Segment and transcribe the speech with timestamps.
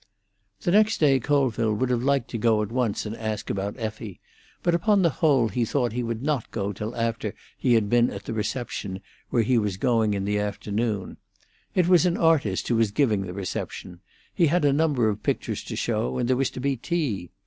[0.61, 4.19] The next day Colville would have liked to go at once and ask about Effie,
[4.63, 8.09] but upon the whole he thought he would not go till after he had been
[8.09, 11.17] at the reception where he was going in the afternoon.
[11.75, 13.99] It was an artist who was giving the reception;
[14.33, 17.29] he had a number of pictures to show, and there was to be tea.